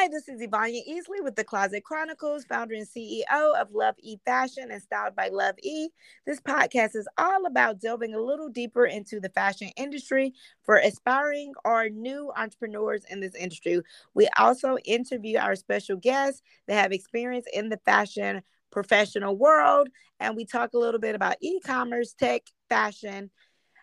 [0.00, 4.16] Hi, this is Ivania Easley with the Closet Chronicles, founder and CEO of Love E
[4.24, 5.88] Fashion and Styled by Love E.
[6.24, 11.52] This podcast is all about delving a little deeper into the fashion industry for aspiring
[11.64, 13.80] or new entrepreneurs in this industry.
[14.14, 19.88] We also interview our special guests that have experience in the fashion professional world,
[20.20, 23.32] and we talk a little bit about e commerce, tech, fashion,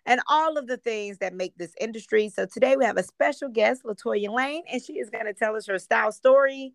[0.06, 2.30] and all of the things that make this industry.
[2.30, 5.56] So today we have a special guest, Latoya Lane, and she is going to tell
[5.56, 6.74] us her style story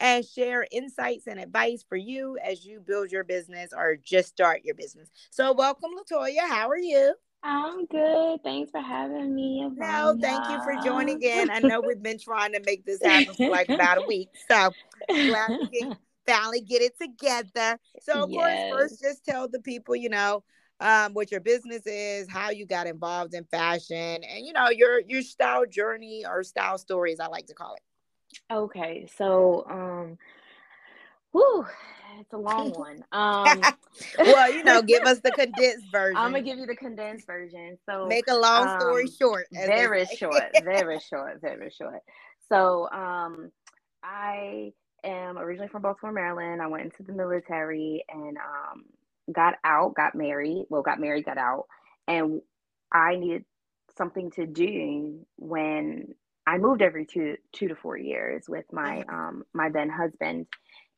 [0.00, 4.62] and share insights and advice for you as you build your business or just start
[4.64, 5.10] your business.
[5.30, 6.48] So welcome, Latoya.
[6.48, 7.14] How are you?
[7.42, 8.42] I'm good.
[8.42, 9.66] Thanks for having me.
[9.76, 11.50] No, thank you for joining in.
[11.50, 14.28] I know we've been trying to make this happen for like about a week.
[14.50, 14.70] So
[15.08, 17.78] glad we can finally get it together.
[18.02, 18.70] So of yes.
[18.70, 20.44] course, first just tell the people, you know,
[20.80, 25.00] um, what your business is, how you got involved in fashion, and you know your
[25.00, 27.20] your style journey or style stories.
[27.20, 27.82] I like to call it.
[28.52, 30.18] Okay, so um,
[31.32, 31.66] whew,
[32.18, 33.04] it's a long one.
[33.12, 33.62] Um,
[34.18, 36.16] well, you know, give us the condensed version.
[36.16, 37.78] I'm gonna give you the condensed version.
[37.86, 39.46] So make a long story um, short.
[39.52, 42.00] Very short, very short, very short.
[42.48, 43.52] So um,
[44.02, 44.72] I
[45.04, 46.62] am originally from Baltimore, Maryland.
[46.62, 48.84] I went into the military and um
[49.32, 51.66] got out, got married, well, got married, got out,
[52.06, 52.40] and
[52.92, 53.44] I needed
[53.96, 56.14] something to do when
[56.46, 59.14] I moved every two two to four years with my mm-hmm.
[59.14, 60.46] um my then husband.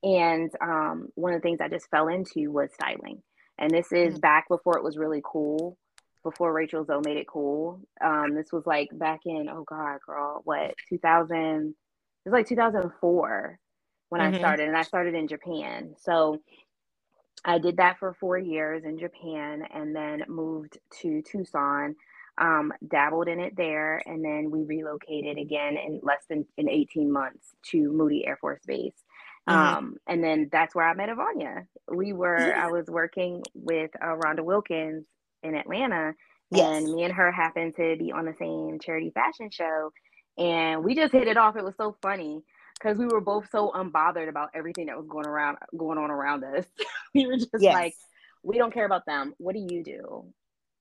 [0.02, 3.22] And um one of the things I just fell into was styling.
[3.58, 4.20] And this is mm-hmm.
[4.20, 5.76] back before it was really cool,
[6.22, 7.80] before Rachel Zoe made it cool.
[8.04, 11.74] Um this was like back in oh god, girl, what 2000
[12.24, 13.58] it was like 2004
[14.08, 14.34] when mm-hmm.
[14.34, 15.94] I started and I started in Japan.
[15.98, 16.40] So
[17.44, 21.96] I did that for four years in Japan and then moved to Tucson,
[22.38, 27.10] um, dabbled in it there, and then we relocated again in less than in 18
[27.10, 28.92] months to Moody Air Force Base.
[29.48, 29.76] Mm-hmm.
[29.76, 31.66] Um, and then that's where I met Ivania.
[31.92, 35.04] We were, I was working with uh, Rhonda Wilkins
[35.42, 36.14] in Atlanta,
[36.52, 36.76] yes.
[36.76, 39.92] and me and her happened to be on the same charity fashion show.
[40.38, 41.56] And we just hit it off.
[41.56, 42.42] It was so funny
[42.82, 46.44] because we were both so unbothered about everything that was going around going on around
[46.44, 46.64] us.
[47.14, 47.74] we were just yes.
[47.74, 47.94] like,
[48.42, 49.34] we don't care about them.
[49.38, 50.24] What do you do?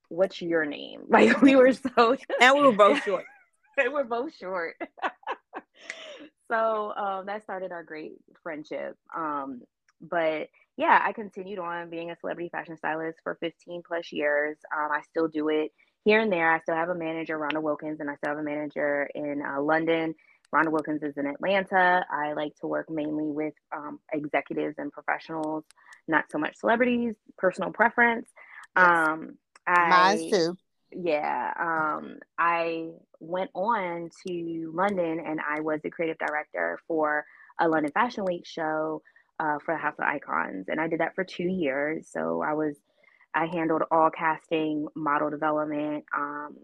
[0.08, 1.02] What's your name?
[1.08, 3.24] Like we were so and we were both short.
[3.78, 4.74] we were both short.
[6.50, 8.12] so um, that started our great
[8.42, 8.96] friendship.
[9.16, 9.62] Um,
[10.00, 14.56] but yeah, I continued on being a celebrity fashion stylist for 15 plus years.
[14.76, 15.70] Um, I still do it
[16.04, 16.52] here and there.
[16.52, 19.60] I still have a manager, Rhonda Wilkins, and I still have a manager in uh,
[19.60, 20.14] London
[20.52, 22.04] Rhonda Wilkins is in Atlanta.
[22.10, 25.64] I like to work mainly with um, executives and professionals,
[26.08, 28.28] not so much celebrities, personal preference.
[28.76, 30.56] Um, I, Mine too.
[30.90, 31.52] Yeah.
[31.58, 37.24] Um, I went on to London and I was the creative director for
[37.58, 39.02] a London Fashion Week show
[39.40, 40.66] uh, for the House of Icons.
[40.68, 42.08] And I did that for two years.
[42.10, 42.76] So I was,
[43.34, 46.56] I handled all casting, model development, um,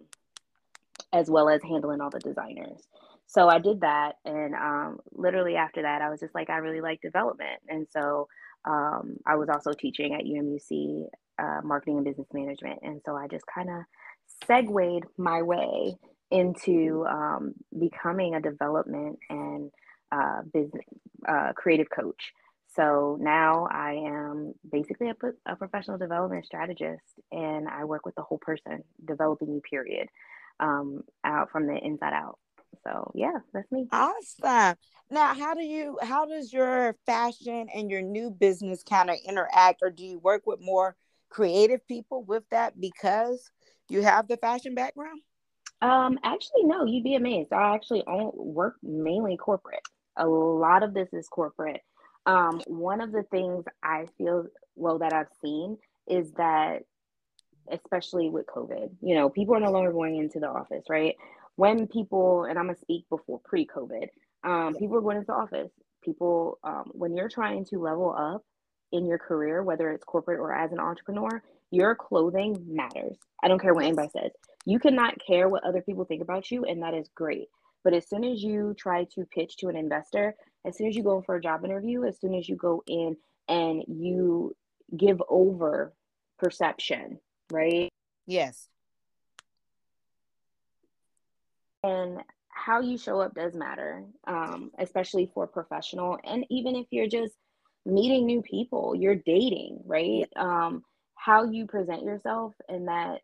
[1.11, 2.87] as well as handling all the designers
[3.29, 6.81] so I did that, and um, literally after that, I was just like, I really
[6.81, 8.27] like development, and so
[8.65, 11.05] um, I was also teaching at UMUC
[11.39, 13.83] uh, marketing and business management, and so I just kind of
[14.47, 15.97] segued my way
[16.31, 19.71] into um, becoming a development and
[20.11, 20.85] uh, business
[21.29, 22.33] uh, creative coach.
[22.75, 25.15] So now I am basically a,
[25.53, 30.09] a professional development strategist, and I work with the whole person, developing you, period,
[30.61, 32.39] um, out from the inside out.
[32.85, 33.87] So yeah, that's me.
[33.93, 34.77] Awesome.
[35.11, 39.81] Now, how do you how does your fashion and your new business kind of interact,
[39.83, 40.97] or do you work with more
[41.31, 43.51] creative people with that because
[43.89, 45.21] you have the fashion background?
[45.81, 46.85] Um, actually, no.
[46.85, 47.53] You'd be amazed.
[47.53, 49.87] I actually work mainly corporate.
[50.17, 51.81] A lot of this is corporate.
[52.27, 56.83] Um, one of the things I feel well that I've seen is that,
[57.71, 61.15] especially with COVID, you know, people are no longer going into the office, right?
[61.59, 64.07] When people, and I'm gonna speak before pre-COVID,
[64.45, 65.73] um, people are going into office.
[66.05, 68.45] People, um, when you're trying to level up
[68.93, 71.43] in your career, whether it's corporate or as an entrepreneur,
[71.73, 73.17] your clothing matters.
[73.43, 74.31] I don't care what anybody says.
[74.67, 77.49] You cannot care what other people think about you, and that is great.
[77.83, 81.03] But as soon as you try to pitch to an investor, as soon as you
[81.03, 83.17] go for a job interview, as soon as you go in
[83.49, 84.55] and you
[84.97, 85.93] give over
[86.39, 87.19] perception,
[87.51, 87.89] right?
[88.29, 88.69] Yes.
[91.83, 96.19] And how you show up does matter, um, especially for professional.
[96.25, 97.35] And even if you're just
[97.87, 100.29] meeting new people, you're dating, right?
[100.37, 100.83] Um,
[101.15, 103.21] how you present yourself in that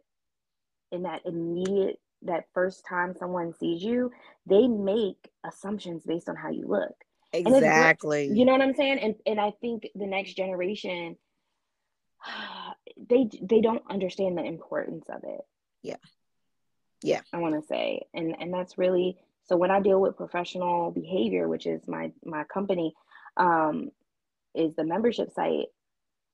[0.93, 4.11] in that immediate that first time someone sees you,
[4.47, 6.95] they make assumptions based on how you look.
[7.33, 8.29] Exactly.
[8.33, 8.99] You know what I'm saying?
[8.99, 11.17] And and I think the next generation
[13.11, 15.41] they they don't understand the importance of it.
[15.83, 15.97] Yeah.
[17.05, 17.21] Yeah.
[17.33, 18.03] I want to say.
[18.15, 22.45] And and that's really so when I deal with professional behavior, which is my my
[22.45, 22.95] company,
[23.37, 23.91] um,
[24.55, 25.67] is the membership site,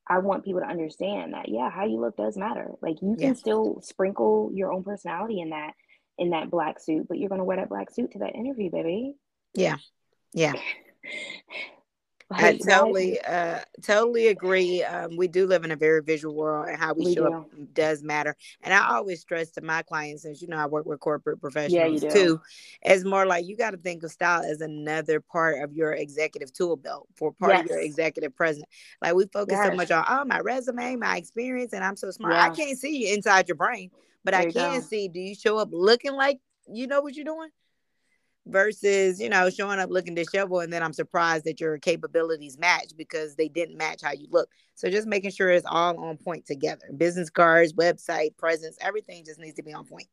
[0.08, 2.70] I want people to understand that yeah, how you look does matter.
[2.80, 3.34] Like you can yeah.
[3.34, 5.72] still sprinkle your own personality in that
[6.18, 9.16] in that black suit, but you're gonna wear that black suit to that interview, baby.
[9.54, 9.76] Yeah.
[10.32, 10.52] Yeah.
[12.32, 14.84] I totally, uh, totally agree.
[14.84, 17.34] Um, we do live in a very visual world, and how we, we show do.
[17.34, 18.36] up does matter.
[18.62, 22.02] And I always stress to my clients, since you know I work with corporate professionals
[22.02, 22.40] yeah, too,
[22.82, 26.52] it's more like you got to think of style as another part of your executive
[26.52, 27.64] tool belt for part yes.
[27.64, 28.66] of your executive presence.
[29.02, 29.68] Like we focus yes.
[29.68, 32.34] so much on oh my resume, my experience, and I'm so smart.
[32.34, 32.44] Yeah.
[32.44, 33.90] I can't see you inside your brain,
[34.24, 34.80] but there I can go.
[34.80, 35.08] see.
[35.08, 36.38] Do you show up looking like
[36.72, 37.50] you know what you're doing?
[38.50, 42.92] Versus you know showing up looking disheveled and then i'm surprised that your capabilities match
[42.96, 44.48] because they didn't match how you look.
[44.74, 46.86] So just making sure it's all on point together.
[46.96, 50.08] Business cards website presence everything just needs to be on point.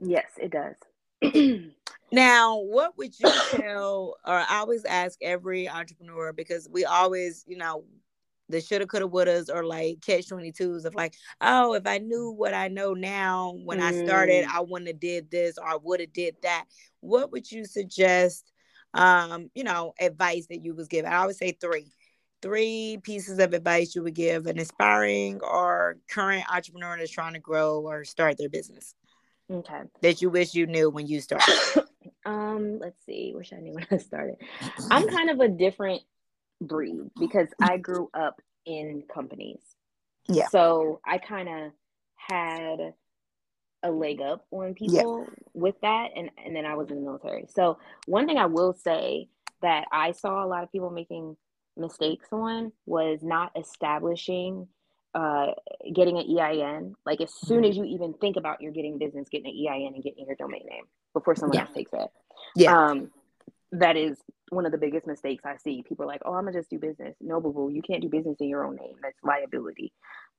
[0.00, 1.60] Yes it does.
[2.14, 7.56] Now what would you tell or i always ask every entrepreneur because we always you
[7.56, 7.84] know
[8.52, 12.54] the shoulda, coulda, wouldas, or like catch 22s of like, oh, if I knew what
[12.54, 13.82] I know now when mm.
[13.82, 14.54] I started, mm.
[14.54, 16.66] I wouldn't have did this or I would have did that.
[17.00, 18.52] What would you suggest,
[18.94, 21.12] um, you know, advice that you was given?
[21.12, 21.90] I would say three.
[22.40, 27.38] Three pieces of advice you would give an aspiring or current entrepreneur that's trying to
[27.38, 28.96] grow or start their business.
[29.48, 29.82] Okay.
[30.00, 31.54] That you wish you knew when you started.
[32.26, 33.32] um, let's see.
[33.32, 34.38] Wish I knew when I started.
[34.90, 36.02] I'm kind of a different
[36.62, 39.60] breed because I grew up in companies.
[40.28, 40.48] Yeah.
[40.48, 41.72] So I kind of
[42.16, 42.94] had
[43.82, 45.34] a leg up on people yeah.
[45.54, 47.46] with that and and then I was in the military.
[47.48, 49.28] So one thing I will say
[49.60, 51.36] that I saw a lot of people making
[51.76, 54.68] mistakes on was not establishing
[55.14, 55.48] uh
[55.94, 59.46] getting an EIN like as soon as you even think about you're getting business getting
[59.46, 61.62] an EIN and getting your domain name before someone yeah.
[61.62, 62.08] else takes it.
[62.54, 62.76] Yeah.
[62.76, 63.10] Um
[63.72, 64.18] that is
[64.50, 65.82] one of the biggest mistakes I see.
[65.82, 68.08] People are like, "Oh, I'm gonna just do business." No, boo boo, you can't do
[68.08, 68.96] business in your own name.
[69.02, 69.92] That's liability.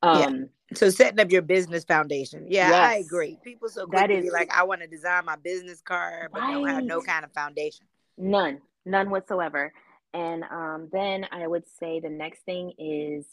[0.03, 0.75] Um, yeah.
[0.75, 2.45] So setting up your business foundation.
[2.47, 3.39] Yeah, yes, I agree.
[3.43, 6.53] People so quick that is, like, "I want to design my business card," but right.
[6.53, 7.87] don't have no kind of foundation.
[8.17, 9.73] None, none whatsoever.
[10.13, 13.25] And um, then I would say the next thing is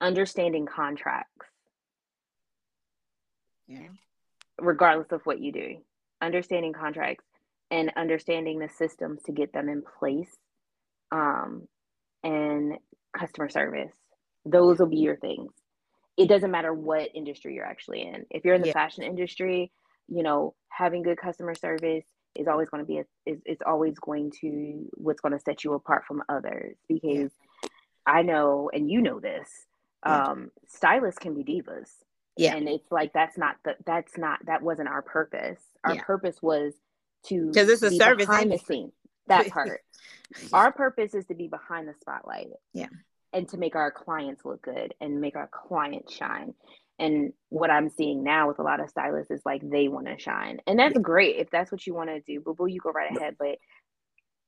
[0.00, 1.46] understanding contracts.
[3.66, 3.88] Yeah.
[4.60, 5.78] Regardless of what you do,
[6.20, 7.24] understanding contracts
[7.72, 10.30] and understanding the systems to get them in place
[11.10, 11.66] um,
[12.22, 12.74] and
[13.18, 13.92] customer service.
[14.44, 15.50] Those will be your things.
[16.18, 18.26] It doesn't matter what industry you're actually in.
[18.30, 18.74] If you're in the yeah.
[18.74, 19.72] fashion industry,
[20.06, 22.04] you know, having good customer service
[22.34, 25.64] is always going to be a, is it's always going to what's going to set
[25.64, 27.30] you apart from others because
[27.62, 27.68] yeah.
[28.06, 29.48] I know and you know this
[30.02, 31.90] um stylists can be divas
[32.38, 36.02] yeah and it's like that's not the that's not that wasn't our purpose our yeah.
[36.02, 36.72] purpose was
[37.26, 38.92] to because it's a be service behind the scene.
[39.26, 39.80] That part.
[40.52, 42.48] our purpose is to be behind the spotlight.
[42.72, 42.88] Yeah.
[43.32, 46.54] And to make our clients look good and make our clients shine.
[46.98, 50.18] And what I'm seeing now with a lot of stylists is like they want to
[50.18, 50.58] shine.
[50.66, 51.00] And that's yeah.
[51.00, 52.40] great if that's what you want to do.
[52.40, 53.36] Boo boo, you go right ahead.
[53.38, 53.56] But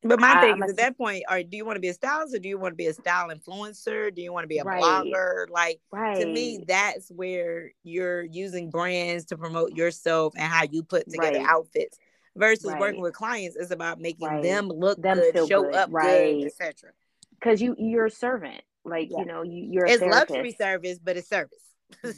[0.03, 2.35] but my thing is at that point, are do you want to be a stylist
[2.35, 4.13] or do you want to be a style influencer?
[4.13, 4.81] Do you want to be a right.
[4.81, 5.49] blogger?
[5.49, 6.19] Like right.
[6.19, 11.39] to me, that's where you're using brands to promote yourself and how you put together
[11.39, 11.47] right.
[11.47, 11.97] outfits
[12.35, 12.79] versus right.
[12.79, 14.43] working with clients is about making right.
[14.43, 15.75] them look them good, show good.
[15.75, 16.39] up right.
[16.39, 16.91] good, etc.
[17.39, 19.19] Because you you're a servant, like yeah.
[19.19, 21.59] you know you you're it's luxury service, but it's service.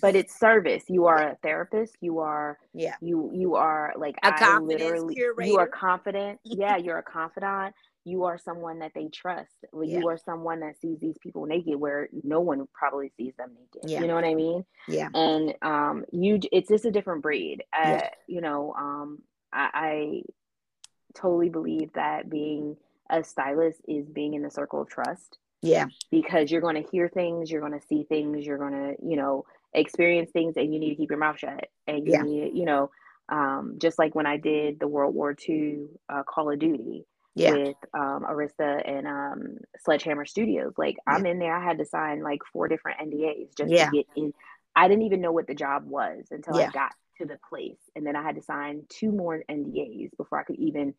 [0.01, 0.83] but it's service.
[0.87, 1.95] You are a therapist.
[2.01, 2.95] You are yeah.
[3.01, 5.49] You you are like a I literally curator.
[5.49, 6.39] you are confident.
[6.43, 7.75] yeah, you're a confidant.
[8.07, 9.51] You are someone that they trust.
[9.73, 9.99] Yeah.
[9.99, 13.89] You are someone that sees these people naked where no one probably sees them naked.
[13.89, 13.99] Yeah.
[13.99, 14.63] You know what I mean?
[14.87, 15.09] Yeah.
[15.13, 17.65] And um, you it's just a different breed.
[17.73, 18.09] Uh, yeah.
[18.25, 19.19] You know, um,
[19.51, 20.21] I, I
[21.15, 22.77] totally believe that being
[23.09, 25.37] a stylist is being in the circle of trust.
[25.61, 25.87] Yeah.
[26.11, 29.17] Because you're going to hear things, you're going to see things, you're going to, you
[29.17, 31.67] know, experience things and you need to keep your mouth shut.
[31.87, 32.21] And you yeah.
[32.21, 32.91] need, you know,
[33.29, 37.51] um, just like when I did the World War II uh, Call of Duty yeah.
[37.51, 40.73] with um, Arista and um, Sledgehammer Studios.
[40.77, 41.13] Like yeah.
[41.13, 43.89] I'm in there, I had to sign like four different NDAs just yeah.
[43.89, 44.33] to get in.
[44.75, 47.79] I didn't even know what the job was until I got to the place.
[47.95, 50.93] And then I had to sign two more NDAs before I could even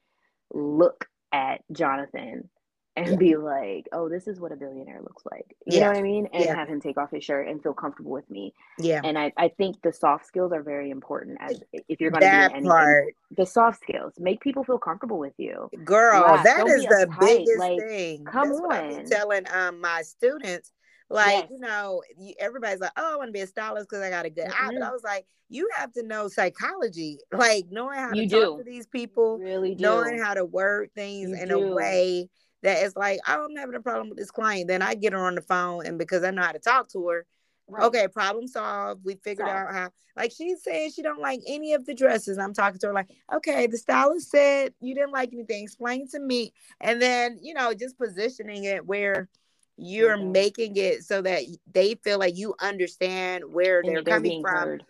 [0.53, 2.49] look at Jonathan
[2.97, 3.17] and Yeah.
[3.19, 5.81] be like, "Oh, this is what a billionaire looks like." You Yeah.
[5.81, 6.27] know what I mean?
[6.33, 6.55] And Yeah.
[6.57, 8.55] have him take off his shirt and feel comfortable with me.
[8.81, 9.01] Yeah.
[9.05, 12.29] And I, I think the soft skills are very important as if you're going to
[12.29, 15.71] That be in part, the soft skills make people feel comfortable with you.
[15.85, 17.19] girl, that Don't is the uptight.
[17.21, 18.25] biggest Like, thing.
[18.25, 19.05] come That's what I be on.
[19.05, 20.73] telling um my students.
[21.11, 21.51] Like, Yes.
[21.51, 24.27] you know, you, everybody's like, "Oh, I want to be a stylist because I got
[24.27, 24.77] a good eye." But.
[24.77, 24.93] I mm-hmm.
[24.93, 28.65] was like, you have to know psychology, like knowing how You to talk do.
[28.65, 29.83] to these people, really do.
[29.83, 31.73] knowing how to word things You in do.
[31.73, 32.29] a way
[32.63, 34.69] that it's like, oh, I'm having a problem with this client.
[34.69, 37.09] Then I get her on the phone, and because I know how to talk to
[37.09, 37.27] her,
[37.71, 37.85] Right.
[37.85, 39.05] okay, problem solved.
[39.05, 39.91] We figured out how.
[40.17, 42.39] Like she's saying, she don't like any of the dresses.
[42.39, 45.65] I'm talking to her like, okay, the stylist said you didn't like anything.
[45.65, 49.29] Explain to me, and then you know, just positioning it where
[49.79, 51.43] you're making it so that
[51.73, 54.55] they feel like you understand where And they're they're coming from.
[54.55, 54.85] heard.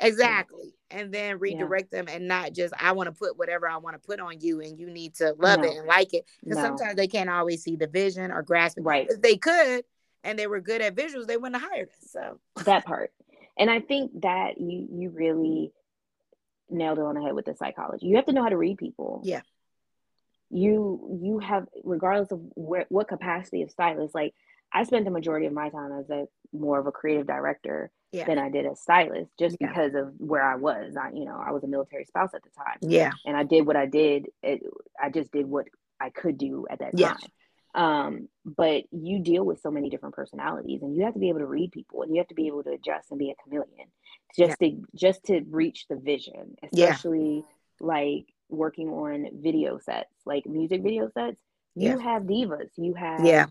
[0.00, 0.74] Exactly.
[0.90, 4.06] And then redirect them and not just I want to put whatever I want to
[4.06, 5.66] put on you and you need to love No.
[5.70, 6.24] it and like it.
[6.42, 6.62] Because No.
[6.64, 8.82] sometimes they can't always see the vision or grasp it.
[8.82, 9.06] Right.
[9.08, 9.84] If they could
[10.24, 12.10] and they were good at visuals, they wouldn't have hired us.
[12.10, 13.12] So that part
[13.56, 15.70] and i think that you you really
[16.70, 18.78] nailed it on the head with the psychology you have to know how to read
[18.78, 19.42] people Yeah.
[20.54, 24.32] You you have regardless of where what capacity of stylist like
[24.72, 28.24] i spent the majority of my time as a more of a creative director Yeah.
[28.26, 29.68] than i did as stylist just Yeah.
[29.68, 32.50] because of where i was i you know i was a military spouse at the
[32.50, 33.10] time yeah.
[33.26, 34.26] and I did what I did.
[34.42, 34.62] It,
[35.02, 35.66] I just did what
[36.00, 37.14] I could do at that Yeah.
[37.14, 37.30] time.
[37.74, 41.40] Um, but you deal with so many different personalities, and you have to be able
[41.40, 43.88] to read people, and you have to be able to adjust and be a chameleon,
[44.36, 46.90] just to just to reach the vision, Yeah.
[46.90, 47.44] especially
[47.80, 51.36] like working on video sets, like music video sets.
[51.74, 51.98] You Yeah.
[51.98, 52.70] have divas.
[52.76, 53.46] You have Yeah.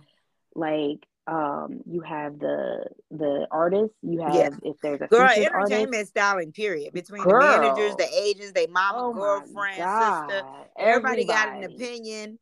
[0.56, 4.50] like um you have the the artists you have Yeah.
[4.64, 6.94] if there's a Girl, entertainment artist styling, period.
[6.94, 7.42] Between Girl.
[7.42, 10.44] the managers, the agents, they mama, oh girlfriend, sister.
[10.78, 12.40] Everybody, got an opinion.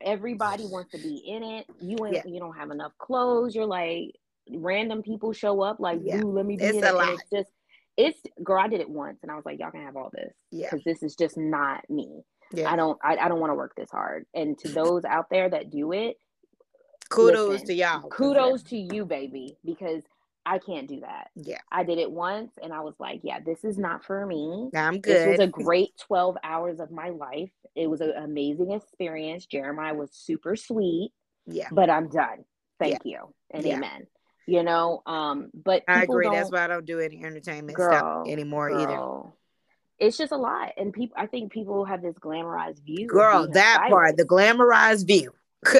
[0.00, 1.66] everybody wants to be in it.
[1.80, 2.22] You ain't Yeah.
[2.26, 3.54] you don't have enough clothes.
[3.54, 4.14] You're like
[4.50, 6.20] random people show up like, Yeah.
[6.22, 7.08] let me be It's in a it.
[7.14, 7.50] it's just
[7.96, 10.32] it's girl, I did it once and I was like, y'all can have all this
[10.50, 10.68] Yeah.
[10.70, 12.22] because this is just not me.
[12.52, 12.70] Yeah.
[12.70, 14.26] I don't I, I don't want to work this hard.
[14.34, 16.16] And to those out there that do it,
[17.10, 20.02] Kudos listen, to y'all kudos to you, baby, because
[20.46, 21.28] I can't do that.
[21.36, 21.58] Yeah.
[21.72, 24.70] I did it once and I was like, yeah, this is not for me.
[24.74, 25.16] I'm good.
[25.16, 27.50] This was a great 12 hours of my life.
[27.74, 29.46] It was an amazing experience.
[29.46, 31.12] Jeremiah was super sweet,
[31.46, 31.68] yeah.
[31.72, 32.44] but I'm done.
[32.78, 33.76] Thank you and Yeah.
[33.76, 34.06] amen.
[34.46, 36.28] You know, um, but I agree.
[36.30, 37.92] That's why I don't do any entertainment girl
[38.24, 39.30] stuff anymore either.
[39.98, 41.16] It's just a lot, and people.
[41.18, 43.06] I think people have this glamorized view.
[43.06, 45.32] Girl, that part, the glamorized view.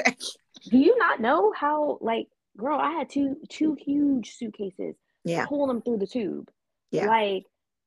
[0.69, 1.99] Do you not know how?
[2.01, 4.95] Like, girl, I had two two huge suitcases.
[5.23, 5.45] yeah.
[5.45, 6.49] pull them through the tube.
[6.91, 7.07] Yeah.
[7.07, 7.43] Like,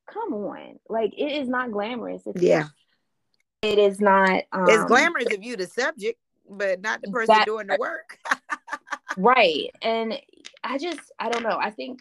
[0.06, 0.78] come on.
[0.88, 2.22] Like, it is not glamorous.
[2.26, 2.68] It's, Yeah.
[3.62, 4.44] It is not.
[4.52, 8.18] Um, It's glamorous if you the subject, but not the person that- doing the work.
[9.18, 9.70] right.
[9.82, 10.18] And
[10.64, 11.58] i just i don't know.
[11.60, 12.00] I think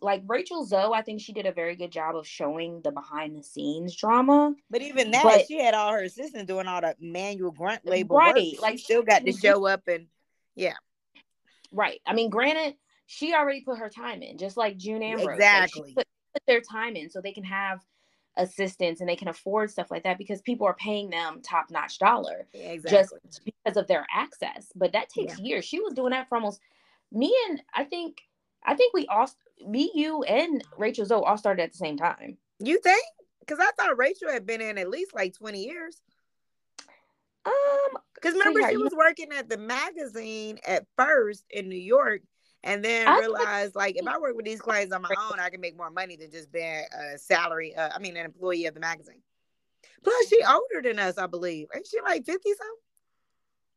[0.00, 3.36] like rachel zoe i think she did a very good job of showing the behind
[3.36, 4.54] the scenes drama.
[4.68, 8.14] But even that, But- she had all her assistants doing all the manual grunt labor
[8.14, 8.44] Right, work.
[8.44, 10.06] She like, still got to show up and
[10.56, 10.74] yeah,
[11.72, 12.00] right.
[12.06, 12.74] I mean granted
[13.06, 15.26] she already put her time in just like june ambrose.
[15.26, 15.94] Like, she Exactly.
[15.94, 17.80] put, put their time in so they can have
[18.36, 21.98] assistants and they can afford stuff like that because people are paying them top notch
[21.98, 23.18] dollar yeah exactly.
[23.24, 26.60] just because of their access but that takes years she was doing that for almost
[27.12, 28.22] me and i think
[28.64, 29.30] i think we all
[29.66, 33.04] me you and rachel zoe all started at the same time you think?
[33.40, 36.00] Because I thought Rachel had been in at least like twenty years.
[37.44, 37.52] um
[38.14, 42.22] Because remember, she was working at the magazine at first in New York,
[42.64, 45.50] and then I- realized like if I work with these clients on my own, I
[45.50, 47.74] can make more money than just being a salary.
[47.76, 49.22] Uh, I mean, an employee of the magazine.
[50.02, 51.68] Plus, she older than us, I believe.
[51.74, 52.76] Ain't she like fifty something?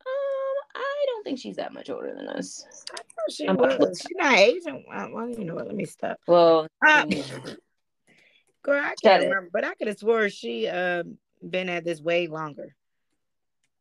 [0.06, 2.65] Um, I don't think she's that much older than us.
[2.94, 4.01] I thought she I'm was.
[4.01, 4.84] She not Asian.
[4.88, 5.67] Well, well, you know what?
[5.67, 6.17] Let me stop.
[6.27, 7.06] Well, Uh,
[8.63, 9.27] girl, I can't it.
[9.27, 11.17] remember, but I could have swore she um
[11.48, 12.75] been at this way longer.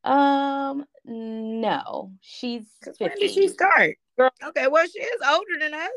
[0.06, 3.96] Um, no, she's Cause when did she start?
[4.18, 4.30] Girl.
[4.42, 5.90] Okay, well, she is older than us.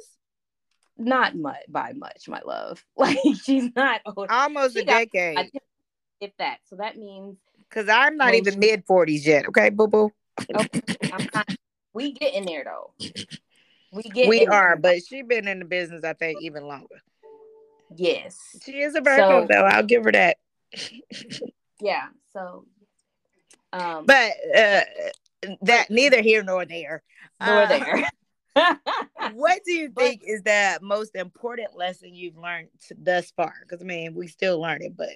[0.98, 2.84] Not much by much, my love.
[2.98, 5.50] Like she's not old, Almost She a decade.
[6.20, 6.58] If that.
[6.70, 7.38] So that means
[7.70, 9.48] Cause I'm not even she- mid forties yet.
[9.48, 10.12] Okay, boo boo.
[10.56, 11.28] I'm.
[11.94, 12.94] We get in there though.
[13.94, 14.28] We get.
[14.28, 14.60] We in there.
[14.60, 17.02] are, but she's been in the business, I think, even longer.
[17.96, 19.64] yes, She is a Virgo, So- though.
[19.66, 20.38] I'll give her that.
[21.80, 22.08] yeah.
[22.34, 22.66] So,
[23.74, 24.82] um, But uh,
[25.62, 27.04] that neither here nor there.
[27.40, 28.10] nor Uh, there.
[29.34, 33.54] what do you But- think is the most important lesson you've learned thus far?
[33.62, 35.10] Because I mean, we still learn it, but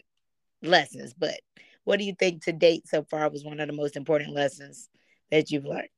[0.62, 1.14] lessons.
[1.14, 1.40] But
[1.84, 4.90] what do you think to date so far was one of the most important lessons
[5.32, 5.90] that you've learned?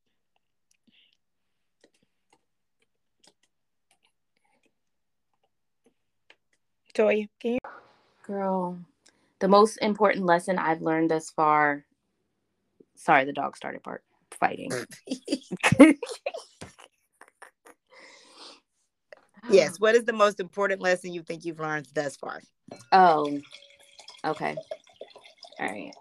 [6.94, 7.60] Toya, can you?
[8.24, 8.78] Girl,
[9.40, 11.86] the most important lesson I've learned thus far.
[12.96, 14.04] Sorry, the dog started part
[14.40, 14.72] fighting.
[19.50, 19.80] yes.
[19.80, 22.42] What is the most important lesson you think you've learned thus far?
[22.92, 23.40] Oh,
[24.26, 24.56] okay.
[25.60, 25.94] All right.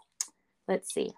[0.68, 1.12] Let's see.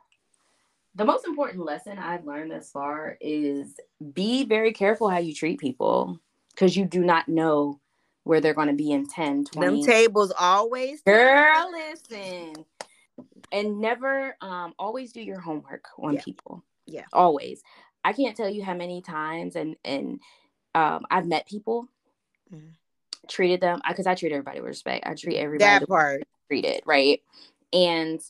[0.95, 3.75] The most important lesson I've learned thus far is
[4.15, 6.19] be very careful how you treat people
[6.55, 7.81] because you do not know
[8.25, 9.67] where they're going to be in 10, 20.
[9.67, 11.03] Them tables always.
[11.03, 12.65] Girl, listen.
[13.53, 16.23] And never, um, always do your homework on Yeah.
[16.25, 16.65] people.
[16.87, 17.05] Yeah.
[17.13, 17.63] Always.
[18.05, 20.21] I can't tell you how many times and, and,
[20.75, 21.89] um, I've met people,
[22.53, 22.75] Mhm.
[23.29, 25.07] treated them, because I, treat everybody with respect.
[25.07, 26.29] I treat everybody That part.
[26.49, 27.23] treated, right?
[27.73, 28.21] And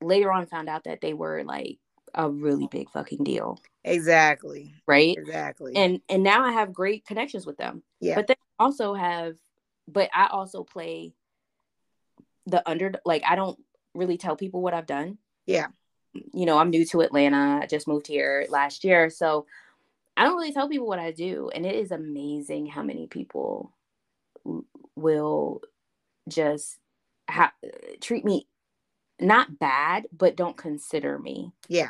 [0.00, 1.78] later on found out that they were like
[2.14, 4.74] a really big fucking deal, Exactly.
[4.86, 5.16] right?
[5.16, 5.74] Exactly.
[5.76, 7.82] And and now I have great connections with them.
[8.00, 8.16] Yeah.
[8.16, 9.36] But then also have
[9.88, 11.14] but I also play
[12.46, 13.58] the under like I don't
[13.94, 15.18] really tell people what I've done.
[15.46, 15.68] Yeah.
[16.12, 17.60] You know, I'm new to Atlanta.
[17.62, 19.46] I just moved here last year, so
[20.16, 23.72] I don't really tell people what I do, and it is amazing how many people
[24.94, 25.62] will
[26.28, 26.78] just
[27.30, 27.54] ha-
[28.00, 28.46] treat me
[29.20, 31.52] not bad, but don't consider me.
[31.68, 31.88] Yeah.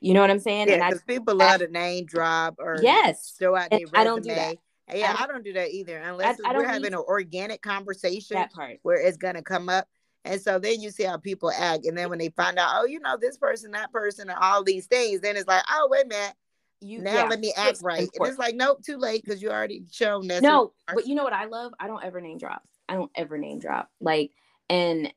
[0.00, 0.68] You know what I'm saying?
[0.68, 3.98] yeah, and I because people love to name drop or yes, throw out their resume.
[3.98, 4.56] I don't do that.
[4.94, 8.44] Yeah, I I don't do that either unless I we're having an organic conversation
[8.82, 9.88] where it's gonna come up.
[10.26, 12.84] And so then you see how people act, and then when they find out, oh,
[12.84, 16.04] you know, this person, that person, and all these things, then it's like, oh, wait
[16.06, 16.34] a minute,
[16.80, 17.28] You now yeah.
[17.28, 18.00] let me act It's right.
[18.00, 20.42] And it's like, nope, too late because you already shown that.
[20.42, 21.72] No, but you know what I love?
[21.80, 22.62] I don't ever name drop.
[22.88, 23.90] I don't ever name drop.
[24.00, 24.32] Like,
[24.68, 25.12] and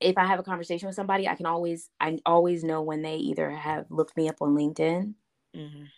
[0.00, 3.16] if I have a conversation with somebody, I can always, I always know when they
[3.16, 5.14] either have looked me up on LinkedIn,
[5.54, 5.88] Mhm.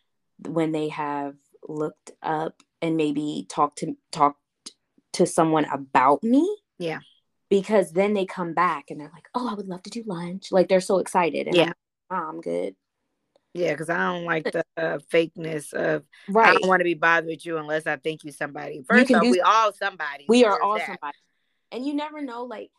[0.49, 1.37] when they have
[1.69, 4.41] looked up and maybe talked to talked
[5.15, 6.59] to someone about me.
[6.79, 7.01] Yeah.
[7.49, 10.51] Because then they come back and they're like, "Oh, I would love to do lunch."
[10.51, 11.47] Like they're so excited.
[11.47, 11.73] And Yeah.
[12.11, 12.75] I'm, "Oh, I'm good.
[13.55, 16.49] Yeah, because I don't like the uh, fakeness of right.
[16.49, 18.83] I don't want to be bothered with you unless I think you somebody.
[18.87, 20.27] First can off, do- we all somebody.
[20.29, 20.87] we are all that.
[20.87, 21.17] somebody
[21.73, 22.71] and you never know like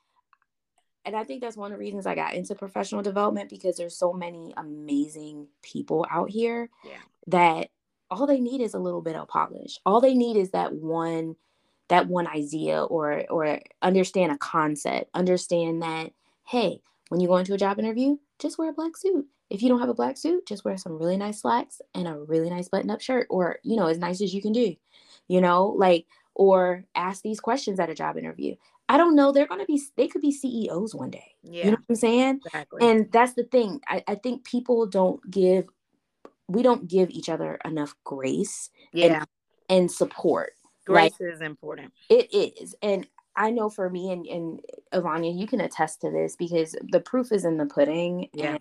[1.04, 3.98] and i think that's one of the reasons i got into professional development because there's
[3.98, 6.98] so many amazing people out here Yeah.
[7.28, 7.70] that
[8.10, 11.36] all they need is a little bit of polish all they need is that one
[11.90, 16.12] that one idea or or understand a concept understand that
[16.46, 19.70] hey when you go into a job interview just wear a black suit if you
[19.70, 22.68] don't have a black suit just wear some really nice slacks and a really nice
[22.68, 24.76] button up shirt or you know as nice as you can do
[25.28, 26.06] you know like
[26.38, 28.56] or ask these questions at a job interview.
[28.88, 29.32] I don't know.
[29.32, 31.36] They're going to be, they could be CEOs one day.
[31.44, 32.42] Yeah, You know what I'm saying?
[32.46, 32.88] exactly.
[32.88, 33.82] And that's the thing.
[33.88, 35.66] I, I think people don't give,
[36.48, 39.26] we don't give each other enough grace yeah,
[39.68, 40.54] and support.
[40.94, 41.94] Grace is important.
[42.10, 42.76] It is.
[42.82, 44.62] And I know for me and, and
[44.94, 48.30] Ivania, you can attest to this because the proof is in the pudding.
[48.34, 48.58] Yeah.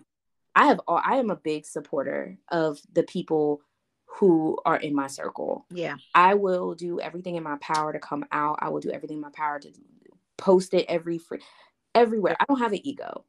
[0.55, 3.61] I have, all- I am a big supporter of the people
[4.05, 5.65] who are in my circle.
[5.69, 8.57] Yeah, I will do everything in my power to come out.
[8.61, 9.69] I will do everything in my power to
[10.37, 11.41] post it every free
[11.93, 12.35] everywhere.
[12.39, 13.25] I don't have an ego.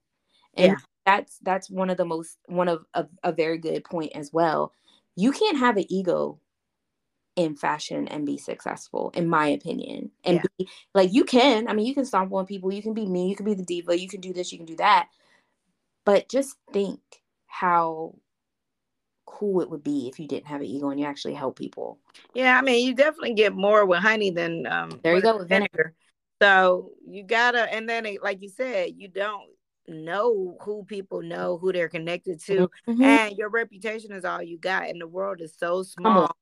[0.54, 0.76] And Yeah.
[1.04, 4.72] that's that's one of the most one of a, a very good point as well.
[5.14, 6.38] You can't have an ego
[7.38, 10.10] in fashion and be successful, in my opinion.
[10.24, 10.42] And Yeah.
[10.58, 11.68] be like you can.
[11.68, 13.62] I mean, you can stomp on people, you can be me, you can be the
[13.64, 15.08] diva, you can do this, you can do that.
[16.04, 17.00] But just think
[17.46, 18.16] how
[19.24, 21.98] cool it would be if you didn't have an ego and you actually help people.
[22.34, 22.58] yeah.
[22.58, 25.00] I mean, you definitely get more with honey than um.
[25.04, 25.94] There you go, with vinegar.
[26.42, 29.48] So you gotta, and then it, like you said, you don't
[29.86, 33.04] know who people know, who they're connected to, Mhm.
[33.04, 34.88] and your reputation is all you got.
[34.88, 36.36] And the world is so small.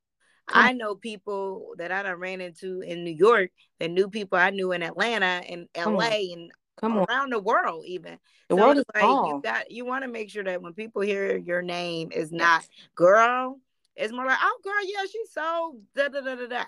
[0.46, 4.38] Come I know people that I done ran into in New York that knew people
[4.38, 5.94] I knew in Atlanta and Come.
[5.96, 7.06] LA and Come on.
[7.08, 8.18] around the world even.
[8.48, 10.74] The So world it's is like you got you want to make sure that when
[10.74, 13.58] people hear your name is not girl,
[13.96, 16.64] it's more like, oh girl, yeah, she's so da da da da da.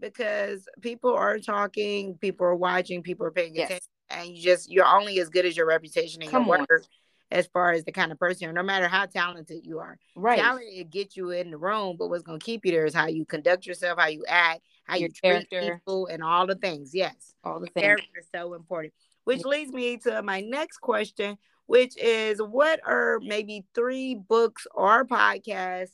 [0.00, 3.66] Because people are talking, people are watching, people are paying Yes.
[3.66, 6.66] attention, and you just you're only as good as your reputation and Come your on.
[6.68, 6.84] work
[7.32, 9.98] as far as the kind of person you're, no matter how talented you are.
[10.14, 10.38] Right.
[10.38, 13.06] Talent it gets you in the room, but what's gonna keep you there is how
[13.06, 15.80] you conduct yourself, how you act, how Your you treat character.
[15.84, 16.94] people, and all the things.
[16.94, 17.82] Yes All the things.
[17.84, 18.92] character is so important.
[19.24, 25.06] Which leads me to my next question, which is what are maybe three books or
[25.06, 25.92] podcasts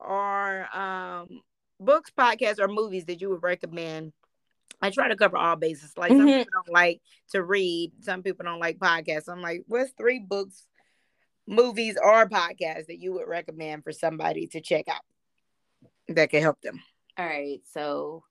[0.00, 1.28] or um
[1.78, 4.12] books, podcasts, or movies that you would recommend?
[4.82, 5.96] I try to cover all bases.
[5.96, 6.38] Like some Mhm.
[6.44, 9.28] people don't like to read, some people don't like podcasts.
[9.28, 10.66] I'm like, what's three books
[11.46, 15.02] movies or podcasts that you would recommend for somebody to check out
[16.08, 16.82] that could help them?
[17.18, 18.24] All right, so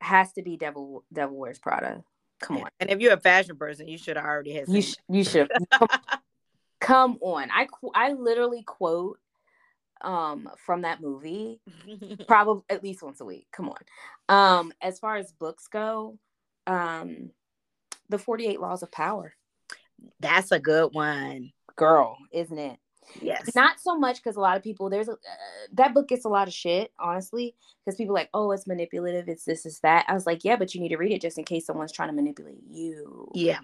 [0.00, 2.02] has to be Devil Devil Wears Prada.
[2.40, 2.68] Come on.
[2.80, 4.68] And if you're a fashion person, you should have already had.
[4.68, 5.88] You sh- you should come,
[6.80, 7.50] come on.
[7.50, 9.18] I qu- I literally quote
[10.02, 11.60] um from that movie
[12.28, 13.46] probably at least once a week.
[13.52, 13.78] Come on.
[14.28, 16.18] Um as far as books go,
[16.66, 17.30] um
[18.08, 19.34] The 48 Laws of Power.
[20.20, 21.52] That's a good one.
[21.76, 22.78] Girl, isn't it?
[23.20, 23.54] Yes.
[23.54, 25.16] Not so much because a lot of people there's a uh,
[25.74, 27.54] that book gets a lot of shit honestly
[27.84, 30.74] because people like oh it's manipulative it's this is that I was like yeah but
[30.74, 33.60] you need to read it just in case someone's trying to manipulate you yeah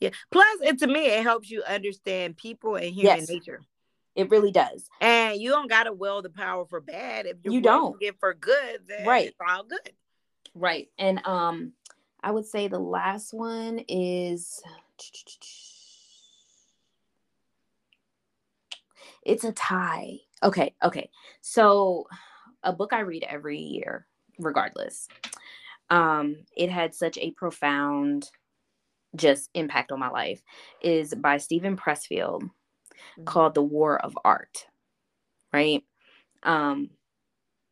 [0.00, 3.28] yeah plus it to me it helps you understand people and human Yes.
[3.30, 3.60] nature
[4.14, 4.88] it really does.
[5.00, 7.26] And you don't gotta will the power for bad.
[7.26, 7.98] If You don't.
[8.00, 9.28] get for good then Right.
[9.28, 9.92] it's all good.
[10.54, 10.88] Right.
[10.98, 11.72] And um
[12.22, 14.62] I would say the last one is
[19.24, 20.18] it's a tie.
[20.42, 21.10] Okay okay.
[21.40, 22.06] So
[22.62, 24.06] a book I read every year
[24.38, 25.08] regardless
[25.90, 28.30] um it had such a profound
[29.16, 30.40] just impact on my life
[30.82, 32.48] is by Steven Pressfield
[33.24, 34.66] called The War of Art.
[35.52, 35.82] Right?
[36.42, 36.90] Um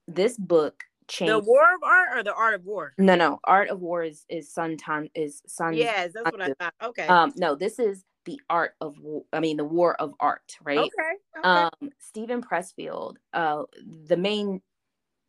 [0.07, 3.41] this book changed the war of art or the art of war No, no.
[3.45, 7.07] Art of War is is Sun Tan is Sun yes that's what i thought okay
[7.07, 10.79] Um no, this is the art of war I mean the war of art, right?
[10.79, 13.63] okay okay um steven pressfield uh
[14.07, 14.61] the main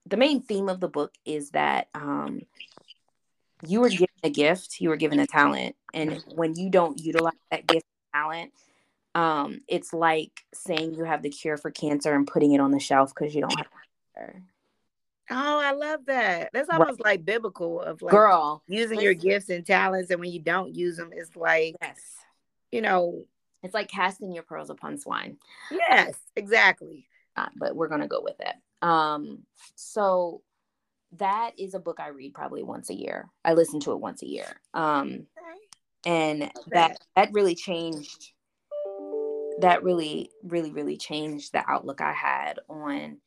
[0.05, 2.41] the main theme of the book is that um
[3.67, 7.33] you were given a gift you were given a talent and when you don't utilize
[7.51, 8.51] that gift talent
[9.15, 12.79] um it's like saying you have the cure for cancer and putting it on the
[12.79, 13.67] shelf because you don't have
[14.15, 14.43] cancer.
[15.31, 16.79] oh i love that that's Right.
[16.79, 20.75] almost like biblical of like girl using your gifts and talents and when you don't
[20.75, 21.99] use them it's like yes
[22.71, 23.25] you know
[23.63, 25.37] it's like casting your pearls upon swine
[25.71, 28.55] yes exactly not, but we're gonna go with it.
[28.81, 29.43] Um,
[29.75, 30.41] so
[31.13, 33.29] that is a book I read probably once a year.
[33.45, 34.45] I listen to it once a year.
[34.73, 35.27] Um,
[36.05, 38.31] and that that really changed.
[39.61, 43.17] That really, really, really changed the outlook I had on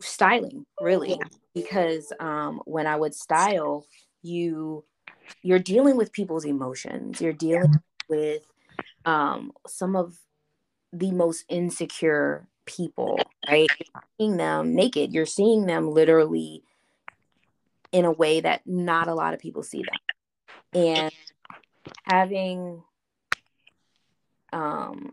[0.00, 0.66] styling.
[0.80, 1.28] Really, Yeah.
[1.54, 3.86] because um, when I would style,
[4.22, 4.84] you
[5.42, 7.20] you're dealing with people's emotions.
[7.20, 8.42] You're dealing with
[9.04, 10.18] um, some of
[10.92, 13.68] the most insecure people, right?
[13.78, 15.12] You're seeing them naked.
[15.12, 16.62] You're seeing them literally
[17.92, 20.82] in a way that not a lot of people see them.
[20.82, 21.12] And
[22.04, 22.82] having
[24.52, 25.12] um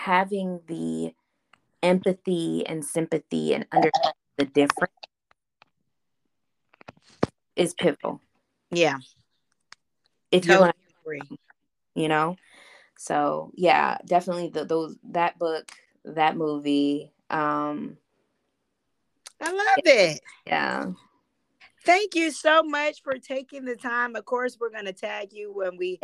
[0.00, 1.14] having the
[1.82, 4.92] empathy and sympathy and understanding the difference
[7.56, 8.20] is pivotal.
[8.70, 8.98] yeah
[10.32, 11.38] If totally gonna agree.
[11.94, 12.36] you know
[12.96, 15.70] so yeah definitely the, those that book
[16.04, 17.96] that movie um
[19.40, 20.86] i love it yeah
[21.84, 25.52] thank you so much for taking the time of course we're going to tag you
[25.52, 25.98] when we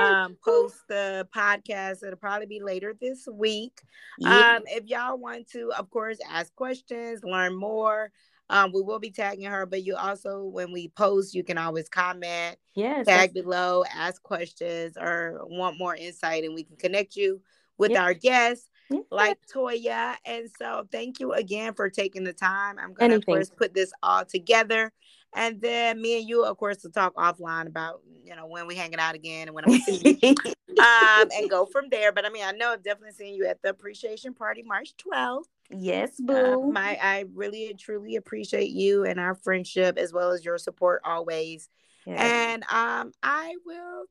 [0.00, 3.80] um post the podcast it'll probably be later this week
[4.18, 4.56] yeah.
[4.56, 8.10] um if y'all want to of course ask questions learn more
[8.48, 11.88] um we will be tagging her but you also when we post you can always
[11.88, 17.40] comment yes tag below ask questions or want more insight and we can connect you
[17.78, 18.68] with our guests
[19.10, 20.16] like Toya.
[20.24, 22.78] And so thank you again for taking the time.
[22.78, 23.16] I'm gonna Anything.
[23.16, 24.92] of course put this all together.
[25.34, 28.74] And then me and you, of course, will talk offline about you know when we
[28.76, 30.34] hanging out again and when I'm seeing you.
[30.78, 32.12] um and go from there.
[32.12, 35.44] But I mean, I know I've definitely seen you at the appreciation party March 12th.
[35.70, 40.32] yes Uh, boo my I really and truly appreciate you and our friendship as well
[40.32, 41.68] as your support always.
[42.06, 42.18] Yes.
[42.20, 44.06] And um, I will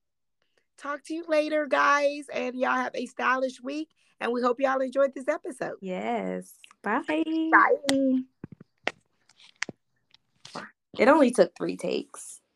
[0.78, 2.26] talk to you later, guys.
[2.34, 3.90] And y'all have a stylish week.
[4.22, 5.76] And we hope y'all enjoyed this episode.
[5.82, 6.54] yes
[6.84, 7.02] bye
[7.52, 8.20] Bye.
[10.98, 12.39] It only took three takes